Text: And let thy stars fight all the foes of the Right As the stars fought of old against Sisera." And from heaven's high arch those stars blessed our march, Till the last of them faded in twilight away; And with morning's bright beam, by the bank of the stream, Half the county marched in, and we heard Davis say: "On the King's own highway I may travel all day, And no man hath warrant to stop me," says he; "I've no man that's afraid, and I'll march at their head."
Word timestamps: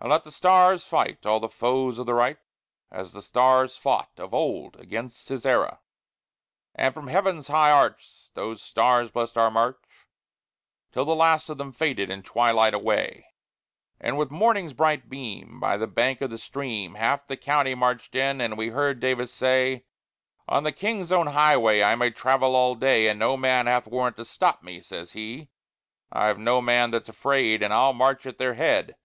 And 0.00 0.10
let 0.10 0.24
thy 0.24 0.30
stars 0.30 0.84
fight 0.84 1.24
all 1.24 1.38
the 1.38 1.48
foes 1.48 2.00
of 2.00 2.06
the 2.06 2.12
Right 2.14 2.38
As 2.90 3.12
the 3.12 3.22
stars 3.22 3.76
fought 3.76 4.10
of 4.16 4.34
old 4.34 4.74
against 4.80 5.22
Sisera." 5.24 5.78
And 6.74 6.92
from 6.92 7.06
heaven's 7.06 7.46
high 7.46 7.70
arch 7.70 8.30
those 8.34 8.60
stars 8.60 9.12
blessed 9.12 9.38
our 9.38 9.48
march, 9.48 9.78
Till 10.90 11.04
the 11.04 11.14
last 11.14 11.48
of 11.48 11.56
them 11.58 11.70
faded 11.72 12.10
in 12.10 12.24
twilight 12.24 12.74
away; 12.74 13.26
And 14.00 14.18
with 14.18 14.32
morning's 14.32 14.72
bright 14.72 15.08
beam, 15.08 15.60
by 15.60 15.76
the 15.76 15.86
bank 15.86 16.20
of 16.20 16.30
the 16.30 16.38
stream, 16.38 16.96
Half 16.96 17.28
the 17.28 17.36
county 17.36 17.76
marched 17.76 18.16
in, 18.16 18.40
and 18.40 18.58
we 18.58 18.70
heard 18.70 18.98
Davis 18.98 19.32
say: 19.32 19.84
"On 20.48 20.64
the 20.64 20.72
King's 20.72 21.12
own 21.12 21.28
highway 21.28 21.80
I 21.84 21.94
may 21.94 22.10
travel 22.10 22.56
all 22.56 22.74
day, 22.74 23.06
And 23.06 23.20
no 23.20 23.36
man 23.36 23.66
hath 23.68 23.86
warrant 23.86 24.16
to 24.16 24.24
stop 24.24 24.64
me," 24.64 24.80
says 24.80 25.12
he; 25.12 25.48
"I've 26.10 26.40
no 26.40 26.60
man 26.60 26.90
that's 26.90 27.08
afraid, 27.08 27.62
and 27.62 27.72
I'll 27.72 27.92
march 27.92 28.26
at 28.26 28.36
their 28.38 28.54
head." 28.54 28.96